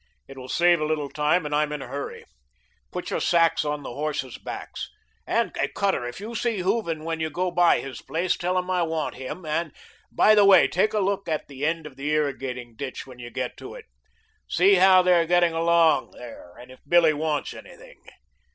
It 0.27 0.35
will 0.35 0.49
save 0.49 0.81
a 0.81 0.85
little 0.85 1.11
time 1.11 1.45
and 1.45 1.53
I 1.53 1.61
am 1.61 1.71
in 1.71 1.83
a 1.83 1.87
hurry. 1.87 2.25
Put 2.91 3.11
your 3.11 3.19
sacks 3.21 3.63
on 3.63 3.83
the 3.83 3.93
horses' 3.93 4.39
backs. 4.39 4.89
And, 5.27 5.55
Cutter, 5.75 6.07
if 6.07 6.19
you 6.19 6.33
see 6.33 6.61
Hooven 6.61 7.03
when 7.03 7.19
you 7.19 7.29
go 7.29 7.51
by 7.51 7.81
his 7.81 8.01
place, 8.01 8.35
tell 8.35 8.57
him 8.57 8.67
I 8.71 8.81
want 8.81 9.13
him, 9.13 9.45
and, 9.45 9.71
by 10.11 10.33
the 10.33 10.43
way, 10.43 10.67
take 10.67 10.93
a 10.93 10.99
look 11.01 11.29
at 11.29 11.47
the 11.47 11.67
end 11.67 11.85
of 11.85 11.97
the 11.97 12.09
irrigating 12.15 12.75
ditch 12.75 13.05
when 13.05 13.19
you 13.19 13.29
get 13.29 13.57
to 13.57 13.75
it. 13.75 13.85
See 14.49 14.73
how 14.73 15.03
they 15.03 15.13
are 15.13 15.27
getting 15.27 15.53
along 15.53 16.13
there 16.17 16.55
and 16.59 16.71
if 16.71 16.79
Billy 16.87 17.13
wants 17.13 17.53
anything. 17.53 18.01